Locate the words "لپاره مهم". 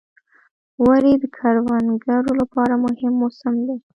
2.41-3.13